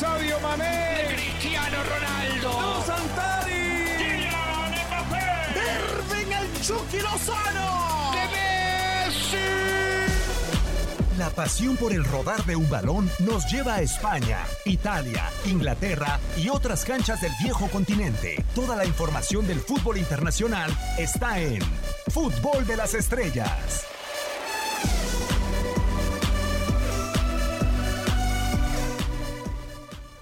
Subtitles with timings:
[0.00, 1.14] Sadio Mané.
[1.14, 2.50] Cristiano Ronaldo.
[2.50, 3.52] Dos Santari.
[3.98, 5.28] Kylian Mbappé.
[5.76, 8.12] Irving el Chucky Lozano.
[8.14, 9.36] De Messi.
[11.18, 16.48] La pasión por el rodar de un balón nos lleva a España, Italia, Inglaterra y
[16.48, 18.42] otras canchas del viejo continente.
[18.54, 21.60] Toda la información del fútbol internacional está en
[22.08, 23.89] Fútbol de las Estrellas.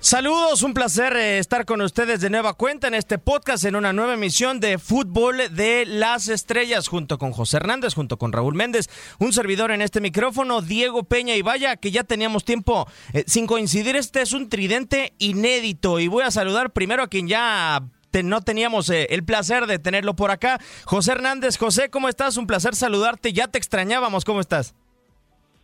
[0.09, 3.93] Saludos, un placer eh, estar con ustedes de nueva cuenta en este podcast, en una
[3.93, 8.89] nueva emisión de Fútbol de las Estrellas, junto con José Hernández, junto con Raúl Méndez,
[9.19, 13.47] un servidor en este micrófono, Diego Peña y vaya que ya teníamos tiempo eh, sin
[13.47, 17.83] coincidir, este es un tridente inédito y voy a saludar primero a quien ya
[18.25, 21.59] no teníamos eh, el placer de tenerlo por acá, José Hernández.
[21.59, 22.39] José, ¿cómo estás?
[22.39, 24.75] Un placer saludarte, ya te extrañábamos, ¿cómo estás?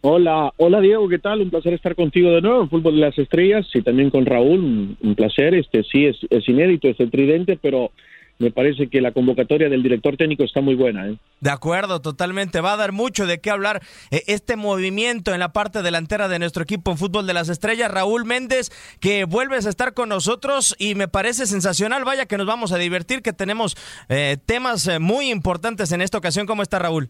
[0.06, 1.40] Hola, hola Diego, ¿qué tal?
[1.40, 4.98] Un placer estar contigo de nuevo en Fútbol de las Estrellas y también con Raúl,
[5.00, 5.54] un, placer.
[5.54, 7.90] Este sí es, es inédito, es el tridente, pero
[8.38, 11.08] me parece que la convocatoria del director técnico está muy buena.
[11.08, 11.16] ¿eh?
[11.40, 12.60] De acuerdo, totalmente.
[12.60, 16.38] Va a dar mucho de qué hablar eh, este movimiento en la parte delantera de
[16.38, 17.90] nuestro equipo en fútbol de las estrellas.
[17.90, 18.68] Raúl Méndez,
[19.00, 22.04] que vuelves a estar con nosotros y me parece sensacional.
[22.04, 23.74] Vaya que nos vamos a divertir, que tenemos
[24.10, 26.44] eh, temas eh, muy importantes en esta ocasión.
[26.44, 27.08] ¿Cómo está Raúl?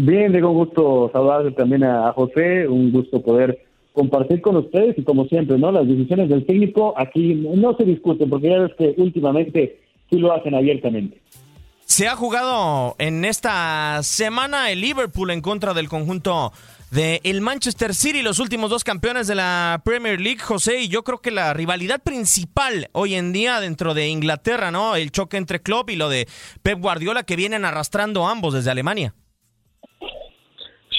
[0.00, 5.02] Bien, Diego, un gusto saludar también a, José, un gusto poder compartir con ustedes y
[5.02, 5.72] como siempre, ¿no?
[5.72, 10.32] Las decisiones del técnico aquí no se discuten porque ya ves que últimamente sí lo
[10.32, 11.20] hacen abiertamente.
[11.80, 16.52] Se ha jugado en esta semana el Liverpool en contra del conjunto
[16.92, 21.02] de el Manchester City, los últimos dos campeones de la Premier League, José, y yo
[21.02, 24.94] creo que la rivalidad principal hoy en día dentro de Inglaterra, ¿no?
[24.94, 26.28] El choque entre Klopp y lo de
[26.62, 29.12] Pep Guardiola que vienen arrastrando ambos desde Alemania.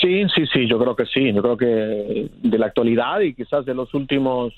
[0.02, 1.33] Sí, sí, sí, yo creo que sí.
[1.33, 4.53] Yo creo que de la actualidad y quizás de los últimos,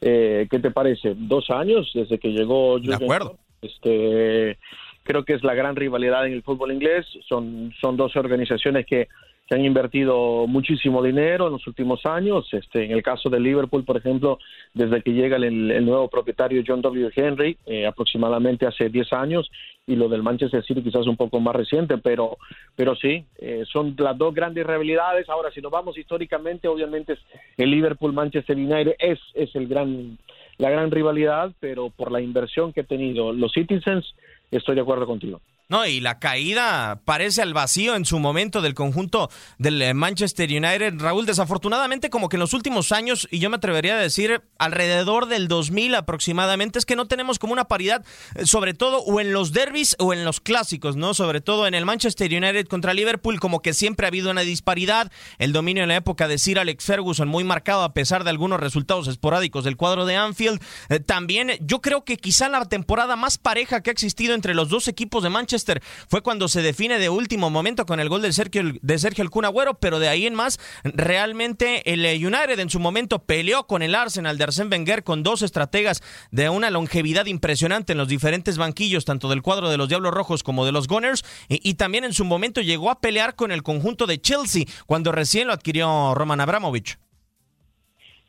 [0.00, 1.14] eh, ¿qué te parece?
[1.16, 3.38] Dos años desde que llegó De acuerdo.
[3.60, 4.58] Este,
[5.04, 7.06] creo que es la gran rivalidad en el fútbol inglés.
[7.28, 9.08] Son, son dos organizaciones que,
[9.52, 12.48] que han invertido muchísimo dinero en los últimos años.
[12.52, 14.38] Este, en el caso de Liverpool, por ejemplo,
[14.72, 17.10] desde que llega el, nuevo propietario John W.
[17.14, 19.50] Henry, eh, aproximadamente hace 10 años,
[19.86, 22.38] y lo del Manchester City quizás un poco más reciente, pero,
[22.74, 25.28] pero sí, eh, son las dos grandes rivalidades.
[25.28, 27.18] Ahora, si nos vamos históricamente, obviamente
[27.58, 30.16] el Liverpool-Manchester United es, es el gran,
[30.56, 34.14] la gran rivalidad, pero por la inversión que ha tenido los Citizens,
[34.50, 35.42] estoy de acuerdo contigo.
[35.72, 40.50] No, y la caída parece al vacío en su momento del conjunto del eh, Manchester
[40.50, 40.96] United.
[40.98, 45.28] Raúl, desafortunadamente, como que en los últimos años, y yo me atrevería a decir alrededor
[45.28, 49.32] del 2000 aproximadamente, es que no tenemos como una paridad, eh, sobre todo o en
[49.32, 51.14] los derbis o en los clásicos, ¿no?
[51.14, 55.10] Sobre todo en el Manchester United contra Liverpool, como que siempre ha habido una disparidad.
[55.38, 58.60] El dominio en la época de Sir Alex Ferguson muy marcado a pesar de algunos
[58.60, 60.60] resultados esporádicos del cuadro de Anfield.
[60.90, 64.68] Eh, también yo creo que quizá la temporada más pareja que ha existido entre los
[64.68, 65.61] dos equipos de Manchester
[66.08, 69.30] fue cuando se define de último momento con el gol de Sergio, de Sergio El
[69.30, 73.66] Kun Agüero, pero de ahí en más, realmente el eh, United en su momento peleó
[73.66, 78.08] con el Arsenal de Arsène Wenger con dos estrategas de una longevidad impresionante en los
[78.08, 81.74] diferentes banquillos, tanto del cuadro de los Diablos Rojos como de los Gunners, y, y
[81.74, 85.52] también en su momento llegó a pelear con el conjunto de Chelsea cuando recién lo
[85.52, 86.98] adquirió Roman Abramovich.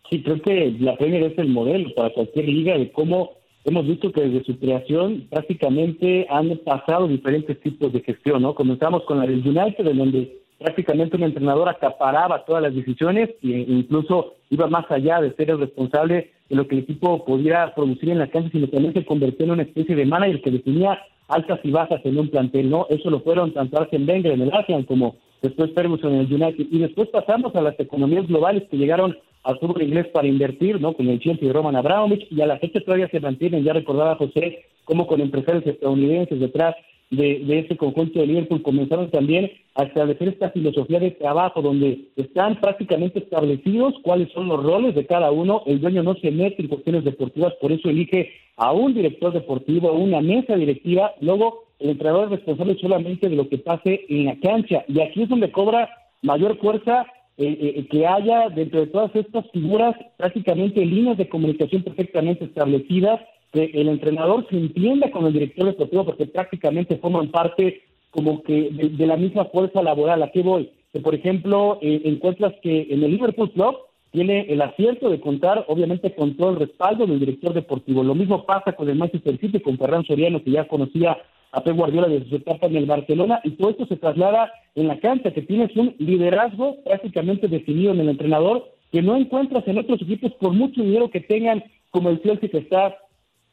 [0.10, 4.12] Sí, creo que la Premier es el modelo para cualquier liga de cómo hemos visto
[4.12, 8.56] que desde su creación prácticamente han pasado diferentes tipos de gestión, ¿no?
[8.56, 13.66] Comenzamos con la del United, en donde prácticamente un entrenador acaparaba todas las decisiones e
[13.68, 18.10] incluso iba más allá de ser el responsable de lo que el equipo pudiera producir
[18.10, 21.60] en la cancha, sino también se convirtió en una especie de manager que definía altas
[21.64, 22.88] y bajas en un plantel, ¿no?
[22.90, 26.66] Eso lo fueron tanto Arsene Wenger en el Arsenal como después Ferguson en el United.
[26.70, 30.94] Y después pasamos a las economías globales que llegaron al fútbol inglés para invertir, ¿no?
[30.94, 34.16] Con el Chelsea y Roman Abramovich, y a la fecha todavía se mantienen, ya recordaba
[34.16, 36.76] José, como con empresarios estadounidenses detrás
[37.10, 42.10] de, de ese conjunto de Liverpool comenzaron también a establecer esta filosofía de trabajo donde
[42.16, 46.62] están prácticamente establecidos cuáles son los roles de cada uno, el dueño no se mete
[46.62, 51.66] en cuestiones deportivas, por eso elige a un director deportivo, a una mesa directiva, luego
[51.80, 55.30] el entrenador es responsable solamente de lo que pase en la cancha, y aquí es
[55.30, 55.90] donde cobra
[56.22, 57.06] mayor fuerza
[57.36, 63.20] eh, eh, que haya dentro de todas estas figuras prácticamente líneas de comunicación perfectamente establecidas,
[63.52, 67.82] que el entrenador se entienda con el director deportivo porque prácticamente forman parte
[68.12, 70.22] como que de, la misma fuerza laboral.
[70.22, 70.70] ¿A qué voy?
[70.92, 73.78] Que, por ejemplo, eh, encuentras que en el Liverpool Club
[74.12, 78.04] tiene el acierto de contar, obviamente, con todo el respaldo del director deportivo.
[78.04, 81.18] Lo mismo pasa con el Manchester City, con Ferran Soriano, que ya conocía
[81.54, 84.88] a Pep Guardiola desde su etapa en el Barcelona, y todo esto se traslada en
[84.88, 89.78] la cancha, que tienes un liderazgo prácticamente definido en el entrenador, que no encuentras en
[89.78, 92.98] otros equipos por mucho dinero que tengan, como el Chelsea que está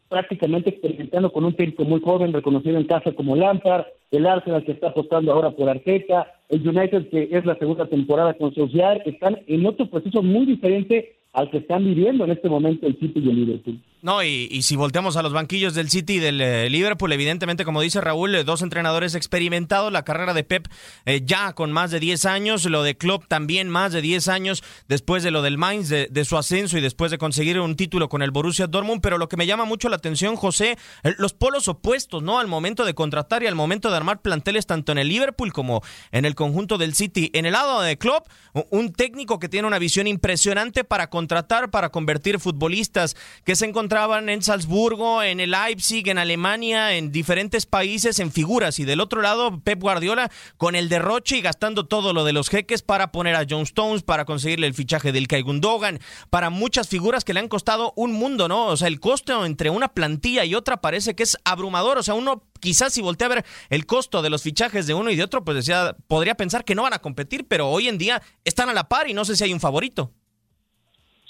[0.08, 4.72] prácticamente experimentando con un técnico muy joven, reconocido en casa como Lampard, el Arsenal que
[4.72, 9.38] está apostando ahora por Arteta, el United que es la segunda temporada con Solskjaer, están
[9.46, 13.28] en otro proceso muy diferente al que están viviendo en este momento el City y
[13.28, 13.78] el Liverpool.
[14.02, 17.82] No, y, si volteamos a los banquillos del City y del eh, Liverpool, evidentemente, como
[17.82, 20.68] dice Raúl, eh, dos entrenadores experimentados, la carrera de Pep
[21.04, 24.64] eh, ya con más de 10 años, lo de Klopp también más de 10 años
[24.88, 28.22] después de lo del Mainz, de, su ascenso y después de conseguir un título con
[28.22, 30.78] el Borussia Dortmund, pero lo que me llama mucho la atención, José,
[31.18, 32.38] los polos opuestos, ¿no?
[32.38, 35.82] Al momento de contratar y al momento de armar planteles tanto en el Liverpool como
[36.12, 37.30] en el conjunto del City.
[37.34, 38.28] En el lado de Klopp,
[38.70, 44.28] un técnico que tiene una visión impresionante para contratar, para convertir futbolistas que se encontraban
[44.28, 48.78] en Salzburgo, en el Leipzig, en Alemania, en diferentes países, en figuras.
[48.78, 52.50] Y del otro lado, Pep Guardiola con el derroche y gastando todo lo de los
[52.50, 55.98] jeques para poner a John Stones, para conseguirle el fichaje del Kai Gundogan,
[56.30, 58.66] para muchas figuras que le han costado un mundo, ¿no?
[58.66, 61.98] O sea, el costo entre una plantilla y otra parece que es abrumador.
[61.98, 65.10] O sea, uno quizás si voltea a ver el costo de los fichajes de uno
[65.10, 67.98] y de otro, pues decía, podría pensar que no van a competir, pero hoy en
[67.98, 70.12] día están a la par y no sé si hay un favorito.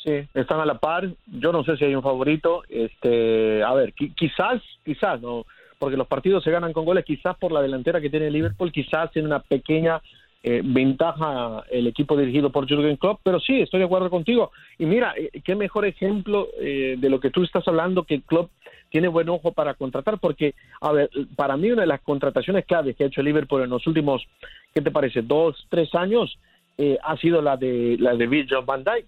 [0.04, 1.08] Sí, están a la par.
[1.26, 2.62] Yo no sé si hay un favorito.
[2.68, 5.44] Este, a ver, quizás, quizás, no,
[5.78, 7.04] porque los partidos se ganan con goles.
[7.04, 10.00] Quizás por la delantera que tiene Liverpool, quizás tiene una pequeña
[10.42, 13.20] eh, ventaja el equipo dirigido por Jürgen Klopp.
[13.22, 14.52] Pero sí, estoy de acuerdo contigo.
[14.78, 18.50] Y mira, eh, qué mejor ejemplo eh, de lo que tú estás hablando que Klopp
[18.88, 22.96] tiene buen ojo para contratar, porque, a ver, para mí una de las contrataciones claves
[22.96, 24.26] que ha hecho Liverpool en los últimos,
[24.74, 25.22] ¿qué te parece?
[25.22, 26.36] Dos, tres años
[26.82, 29.04] eh, ha sido la de la de Virgil van Dijk.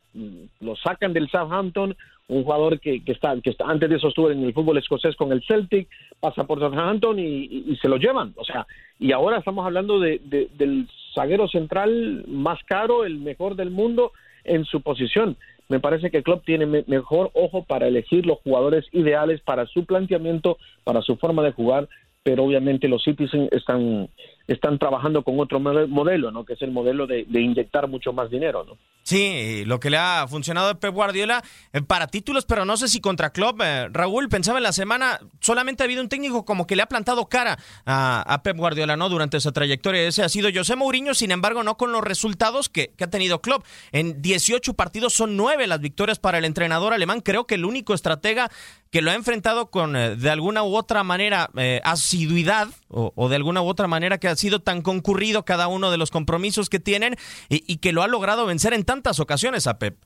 [0.60, 1.96] Lo sacan del Southampton,
[2.28, 5.16] un jugador que, que, está, que está, antes de eso estuvo en el fútbol escocés
[5.16, 5.88] con el Celtic,
[6.20, 8.34] pasa por Southampton y, se lo llevan.
[8.36, 8.66] O sea,
[8.98, 14.12] y ahora estamos hablando de, del zaguero central más caro, el mejor del mundo
[14.44, 15.38] en su posición.
[15.70, 20.58] Me parece que Klopp tiene mejor ojo para elegir los jugadores ideales para su planteamiento,
[20.84, 21.88] para su forma de jugar,
[22.22, 24.10] pero obviamente los Citizens están
[24.46, 26.44] están trabajando con otro modelo, ¿no?
[26.44, 28.76] Que es el modelo de, inyectar mucho más dinero, ¿no?
[29.04, 31.42] Sí, lo que le ha funcionado a Pep Guardiola
[31.72, 33.60] eh, para títulos, pero no sé si contra Klopp.
[33.62, 36.86] Eh, Raúl, pensaba en la semana, solamente ha habido un técnico como que le ha
[36.86, 39.08] plantado cara a, Pep Guardiola, ¿no?
[39.08, 40.02] Durante esa trayectoria.
[40.02, 43.64] Ese ha sido José Mourinho, sin embargo, no con los resultados que, ha tenido Klopp.
[43.90, 47.20] En 18 partidos son 9 las victorias para el entrenador alemán.
[47.20, 48.50] Creo que el único estratega
[48.92, 51.50] que lo ha enfrentado con, eh, de alguna u otra manera,
[51.82, 55.90] asiduidad o, o de alguna u otra manera que ha sido tan concurrido cada uno
[55.90, 57.14] de los compromisos que tienen
[57.48, 59.96] y, que lo ha logrado vencer en tantas ocasiones a Pep.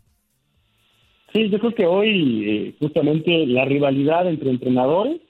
[1.33, 5.21] Sí, yo creo que hoy eh, justamente la rivalidad entre entrenadores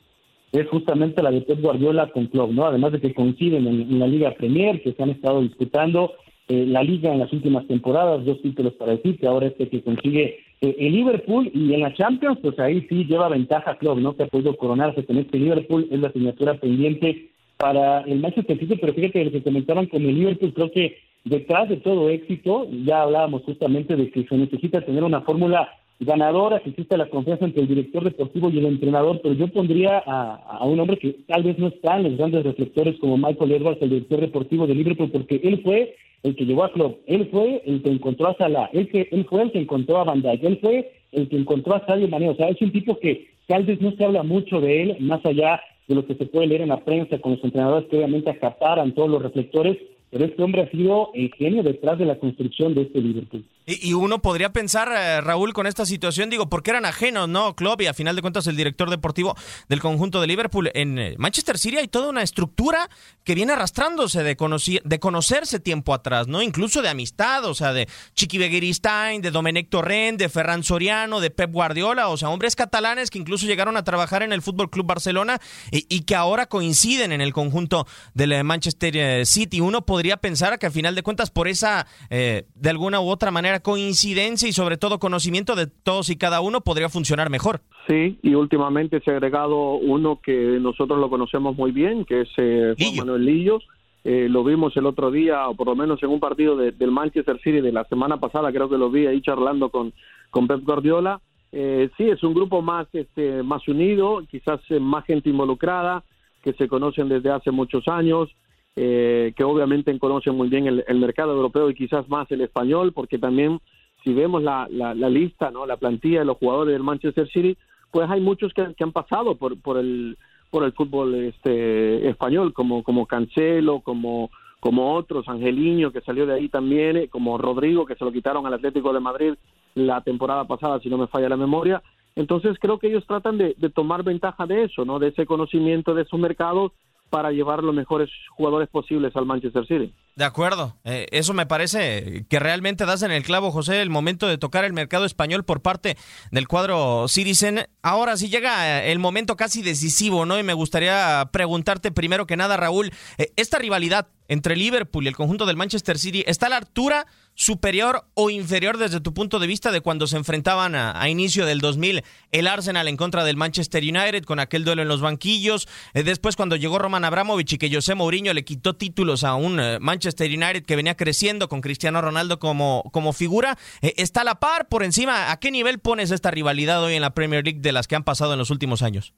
[0.53, 2.67] es justamente la de Pep Guardiola con Klopp, ¿no?
[2.67, 6.13] Además de que coinciden en, la Liga Premier, que se han estado disputando
[6.49, 9.83] eh, la Liga en las últimas temporadas, dos títulos para decir que ahora este que
[9.83, 14.17] consigue eh, el Liverpool y en la Champions, pues ahí sí lleva ventaja Klopp, ¿no?
[14.17, 18.77] Que ha podido coronarse con este Liverpool, es la asignatura pendiente para el Manchester City,
[18.81, 23.03] pero fíjate lo que comentaban con el Liverpool, creo que detrás de todo éxito, ya
[23.03, 25.69] hablábamos justamente de que se necesita tener una fórmula
[25.99, 30.03] ganadora, que exista la confianza entre el director deportivo y el entrenador, pero yo pondría
[30.07, 33.83] a, un hombre que tal vez no está en los grandes reflectores como Michael Edwards,
[33.83, 37.63] el director deportivo de Liverpool, porque él fue el que llevó a Klopp, él fue
[37.65, 40.59] el que encontró a Salah, él, que, él fue el que encontró a Van él
[40.61, 43.81] fue el que encontró a Sadio Mané, o sea, es un tipo que tal vez
[43.81, 46.69] no se habla mucho de él, más allá de lo que se puede leer en
[46.69, 49.79] la prensa con los entrenadores que obviamente acaparan todos los reflectores,
[50.11, 53.45] pero este hombre ha sido el genio detrás de la construcción de este Liverpool.
[53.69, 57.57] Y, uno podría pensar, eh, Raúl, con esta situación, digo, porque eran ajenos, ¿no?
[57.57, 59.35] Club y a final de cuentas el director deportivo
[59.69, 60.71] del conjunto de Liverpool.
[60.73, 62.89] En eh, Manchester City hay toda una estructura
[63.25, 64.37] que viene arrastrándose de,
[64.85, 66.43] de conocerse tiempo atrás, ¿no?
[66.43, 71.31] Incluso de amistad, o sea, de Chiqui Begiristain, de Domenech Torrent, de Ferran Soriano, de
[71.31, 74.87] Pep Guardiola, o sea, hombres catalanes que incluso llegaron a trabajar en el Fútbol Club
[74.87, 75.41] Barcelona
[75.73, 79.61] y, que ahora coinciden en el conjunto del eh, Manchester City.
[79.61, 83.56] Uno podría pensar que a final de cuentas, por esa, de alguna u otra manera,
[83.61, 87.61] coincidencia y sobre todo conocimiento de todos y cada uno podría funcionar mejor.
[87.87, 92.29] Sí, y últimamente se ha agregado uno que nosotros lo conocemos muy bien, que es
[92.37, 93.59] eh, Juan Manuel Lillo.
[94.05, 97.41] Eh, lo vimos el otro día, o por lo menos en un partido del Manchester
[97.43, 99.93] City de la semana pasada, creo que lo vi ahí charlando con,
[100.31, 101.21] con Pep Guardiola.
[101.51, 106.05] Eh, sí, es un grupo más, este, más unido, quizás más gente involucrada,
[106.43, 108.29] que se conocen desde hace muchos años.
[108.79, 113.17] Eh, que obviamente conocen muy bien el, mercado europeo y quizás más el español, porque
[113.17, 113.59] también
[114.05, 117.57] si vemos la, la, lista, no, la plantilla de los jugadores del Manchester City,
[117.91, 120.19] pues hay muchos que, han pasado por, por el
[120.51, 124.31] por el fútbol este español, como como Cancelo, como
[124.61, 128.47] como otros, Angeliño que salió de ahí también, eh, como Rodrigo que se lo quitaron
[128.47, 129.35] al Atlético de Madrid
[129.75, 131.83] la temporada pasada, si no me falla la memoria.
[132.15, 134.99] Entonces creo que ellos tratan de, de tomar ventaja de eso, ¿no?
[134.99, 136.73] De ese conocimiento de su mercado
[137.11, 139.95] para llevar los mejores jugadores posibles al Manchester City.
[140.17, 144.27] De acuerdo, eh, eso me parece que realmente das en el clavo, José, el momento
[144.27, 145.97] de tocar el mercado español por parte
[146.31, 147.67] del cuadro Citizen.
[147.83, 150.39] Ahora sí llega el momento casi decisivo, ¿no?
[150.39, 155.17] Y me gustaría preguntarte primero que nada, Raúl, eh, esta rivalidad entre Liverpool y el
[155.17, 159.47] conjunto del Manchester City está a la altura superior o inferior desde tu punto de
[159.47, 162.03] vista de cuando se enfrentaban a, inicio del 2000
[162.33, 166.35] el Arsenal en contra del Manchester United con aquel duelo en los banquillos, eh, después
[166.35, 170.29] cuando llegó Roman Abramovich y que José Mourinho le quitó títulos a un eh, Manchester
[170.29, 174.69] United que venía creciendo con Cristiano Ronaldo como, como figura, eh, está a la par
[174.69, 177.87] por encima, ¿a qué nivel pones esta rivalidad hoy en la Premier League de las
[177.87, 179.13] que han pasado en los últimos años?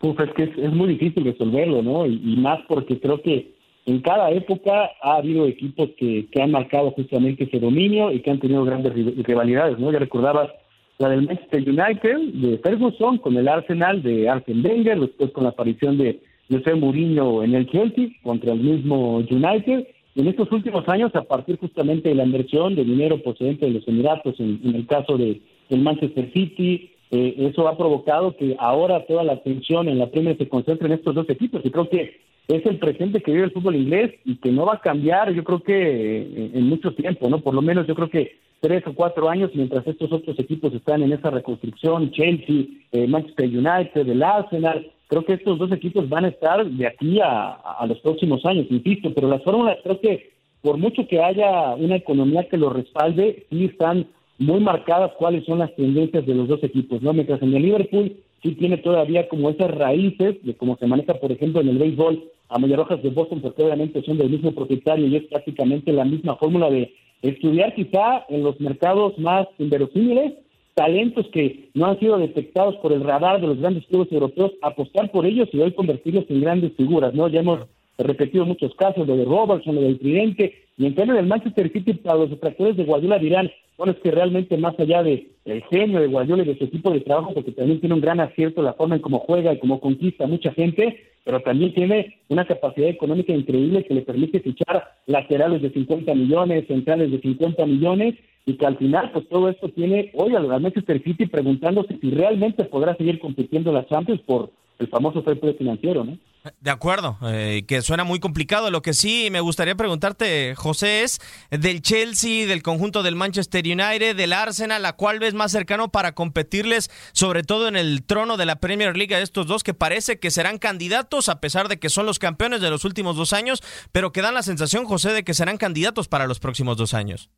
[0.00, 2.06] Pues es que es, muy difícil resolverlo, ¿no?
[2.06, 3.53] y más porque creo que
[3.86, 8.30] en cada época ha habido equipos que, que han marcado justamente ese dominio y que
[8.30, 9.92] han tenido grandes rivalidades, ¿no?
[9.92, 10.50] Ya recordabas
[10.98, 15.50] la del Manchester United de Ferguson con el Arsenal de Arsene Wenger, después con la
[15.50, 19.86] aparición de José Mourinho en el Chelsea contra el mismo United.
[20.14, 23.88] En estos últimos años, a partir justamente de la inversión de dinero procedente de los
[23.88, 29.24] Emiratos, en, el caso de del Manchester City, eh, eso ha provocado que ahora toda
[29.24, 31.62] la atención en la Premier se concentre en estos dos equipos.
[31.64, 34.74] Y creo que es el presente que vive el fútbol inglés y que no va
[34.74, 37.40] a cambiar, yo creo que eh, en mucho tiempo, ¿no?
[37.40, 41.02] Por lo menos yo creo que tres o cuatro años mientras estos otros equipos están
[41.02, 46.26] en esa reconstrucción, Chelsea, eh, Manchester United, el Arsenal, creo que estos dos equipos van
[46.26, 50.34] a estar de aquí a, a los próximos años, insisto, pero las fórmulas creo que
[50.60, 54.06] por mucho que haya una economía que lo respalde, sí están
[54.38, 57.12] muy marcadas cuáles son las tendencias de los dos equipos, ¿no?
[57.12, 61.32] Mientras en el Liverpool sí tiene todavía como esas raíces de cómo se maneja, por
[61.32, 65.16] ejemplo, en el béisbol a Rojas de Boston, porque obviamente son del mismo propietario y
[65.16, 70.34] es prácticamente la misma fórmula de estudiar quizá en los mercados más inverosímiles
[70.74, 75.10] talentos que no han sido detectados por el radar de los grandes clubes europeos, apostar
[75.10, 77.28] por ellos y hoy convertirlos en grandes figuras, ¿no?
[77.28, 77.60] Ya hemos
[77.96, 81.94] repetido muchos casos, lo de Robertson, lo del Tridente, y en cambio del Manchester City
[81.94, 86.00] para los detractores de Guardiola dirán, bueno, es que realmente más allá de el genio
[86.00, 88.74] de Guardiola y de su equipo de trabajo, porque también tiene un gran acierto la
[88.74, 93.32] forma en cómo juega y cómo conquista mucha gente, pero también tiene una capacidad económica
[93.32, 98.14] increíble que le permite fichar laterales de 50 millones, centrales de 50 millones,
[98.46, 102.64] y que al final, pues todo esto tiene hoy al Manchester City preguntándose si realmente
[102.64, 106.18] podrá seguir compitiendo la Champions por el famoso fair play financiero, ¿no?
[106.60, 108.70] De acuerdo, eh, que suena muy complicado.
[108.70, 111.18] Lo que sí me gustaría preguntarte, José, es
[111.50, 116.12] del Chelsea, del conjunto del Manchester United, del Arsenal, la cual ves más cercano para
[116.12, 120.18] competirles, sobre todo en el trono de la Premier League a estos dos, que parece
[120.18, 123.62] que serán candidatos, a pesar de que son los campeones de los últimos dos años,
[123.90, 127.30] pero que dan la sensación, José, de que serán candidatos para los próximos dos años.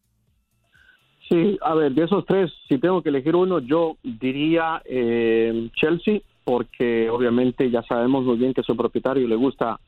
[1.29, 6.23] Sí, a ver, de esos tres, si tengo que elegir uno, yo diría eh, Chelsea
[6.47, 9.81] porque obviamente ya sabemos muy bien que su propietario le gusta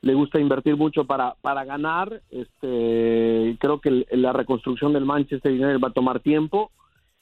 [0.00, 2.22] le gusta invertir mucho para para ganar.
[2.30, 6.70] Este creo que la reconstrucción del Manchester United va a tomar tiempo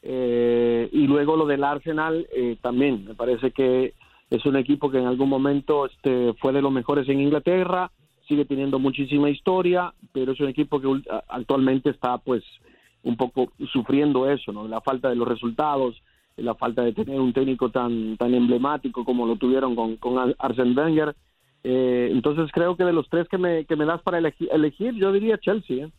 [0.01, 3.05] eh, y luego lo del Arsenal eh, también.
[3.05, 3.95] Me parece que
[4.31, 7.91] es un equipo que en algún momento este fue de los mejores en Inglaterra
[8.29, 12.45] sigue teniendo muchísima historia pero es un equipo que actualmente está pues
[13.03, 15.97] un poco sufriendo eso no la falta de los resultados
[16.39, 20.75] la falta de tener un técnico tan tan emblemático como lo tuvieron con, con Arsene
[20.75, 21.15] Wenger.
[21.65, 25.13] Eh, entonces creo que de los tres que me, que me das para elegir, yo
[25.13, 25.87] diría Chelsea.
[25.87, 25.93] ¿eh?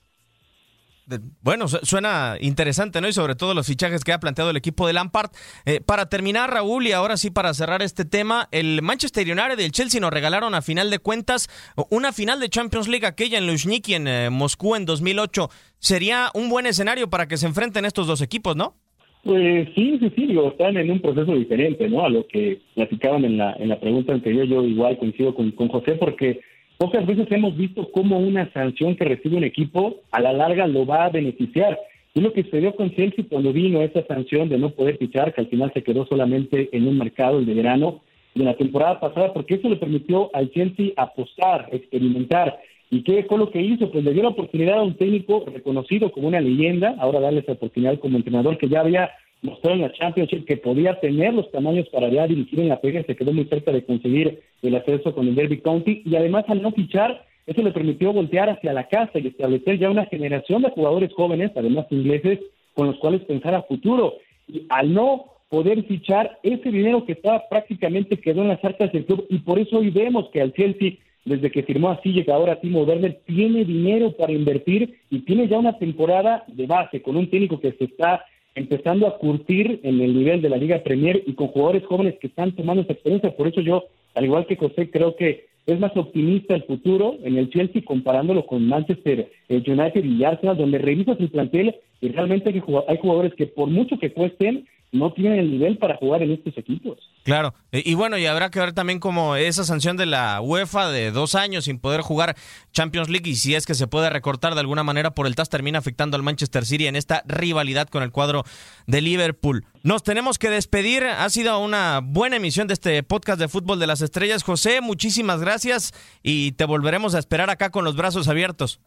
[1.42, 3.08] Bueno, suena interesante, ¿no?
[3.08, 5.32] Y sobre todo los fichajes que ha planteado el equipo de Lampard.
[5.66, 9.64] Eh, para terminar, Raúl, y ahora sí para cerrar este tema, el Manchester United y
[9.64, 11.50] el Chelsea nos regalaron a final de cuentas
[11.90, 15.50] una final de Champions League aquella en Luzhniki, en Moscú, en 2008.
[15.80, 18.76] Sería un buen escenario para que se enfrenten estos dos equipos, ¿no?
[19.24, 22.06] Pues sí, sí, sí, digo, están en un proceso diferente, ¿no?
[22.06, 25.68] A lo que platicaban en la, en la pregunta anterior, yo igual coincido con, con
[25.68, 26.40] José, porque
[26.78, 30.86] pocas veces hemos visto cómo una sanción que recibe un equipo a la larga lo
[30.86, 31.78] va a beneficiar.
[32.14, 35.42] Y lo que sucedió con Chelsea cuando vino esa sanción de no poder fichar, que
[35.42, 38.02] al final se quedó solamente en un mercado el de verano
[38.36, 42.60] de la temporada pasada, porque eso le permitió al Chelsea apostar, experimentar.
[42.92, 43.92] ¿Y qué fue lo que hizo?
[43.92, 47.52] Pues le dio la oportunidad a un técnico reconocido como una leyenda, ahora darle esa
[47.52, 51.88] oportunidad como entrenador que ya había mostrado en la Championship que podía tener los tamaños
[51.90, 55.28] para ya dirigir en la pega, se quedó muy cerca de conseguir el acceso con
[55.28, 59.20] el Derby County y además al no fichar, eso le permitió voltear hacia la casa
[59.20, 62.40] y establecer ya una generación de jugadores jóvenes, además ingleses,
[62.74, 64.16] con los cuales pensar a futuro.
[64.48, 69.06] Y al no poder fichar ese dinero que estaba prácticamente quedó en las arcas del
[69.06, 70.94] club y por eso hoy vemos que al Chelsea
[71.26, 75.60] desde que firmó a que ahora Timo Werner, tiene dinero para invertir y tiene ya
[75.60, 80.16] una temporada de base con un técnico que se está empezando a curtir en el
[80.16, 83.36] nivel de la Liga Premier y con jugadores jóvenes que están tomando esa experiencia.
[83.36, 83.86] Por eso yo,
[84.16, 88.46] al igual que José, creo que es más optimista el futuro en el Chelsea comparándolo
[88.46, 93.46] con Manchester eh, United y Arsenal, donde revisas el plantel y realmente hay jugadores que
[93.46, 96.98] por mucho que cuesten, no tienen el nivel para jugar en estos equipos.
[97.24, 101.12] Claro, y, bueno, y habrá que ver también como esa sanción de la UEFA de
[101.12, 102.36] dos años sin poder jugar
[102.72, 105.50] Champions League y si es que se puede recortar de alguna manera por el TAS
[105.50, 108.44] termina afectando al Manchester City en esta rivalidad con el cuadro
[108.88, 109.66] de Liverpool.
[109.84, 113.88] Nos tenemos que despedir, ha sido una buena emisión de este podcast de Fútbol de
[113.88, 114.44] las Estrellas.
[114.44, 115.94] José, muchísimas gracias
[116.24, 118.82] y te volveremos a esperar acá con los brazos abiertos.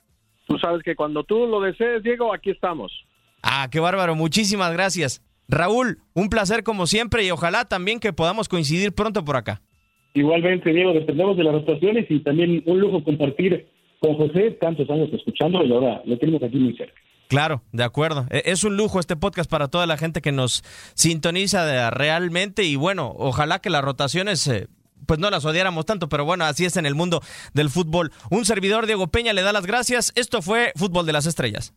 [0.49, 2.92] Tú sabes que cuando tú lo desees, Diego, aquí estamos.
[3.42, 5.23] Ah, qué bárbaro, muchísimas gracias.
[5.52, 9.61] Raúl, un placer como siempre y ojalá también que podamos coincidir pronto por acá.
[10.14, 13.68] Igualmente, Diego, dependemos de las rotaciones y también un lujo compartir
[14.00, 16.94] con José tantos años escuchando y ahora lo tenemos aquí muy cerca.
[17.28, 18.26] Claro, de acuerdo.
[18.30, 20.62] E, es un lujo este podcast para toda la gente que nos
[20.94, 24.68] sintoniza realmente y bueno, ojalá que las rotaciones eh,
[25.06, 27.21] pues no las odiáramos tanto, pero bueno, así es en el mundo
[27.52, 28.11] del fútbol.
[28.30, 30.12] Un servidor, Diego Peña, le da las gracias.
[30.14, 31.75] Esto fue Fútbol de las Estrellas.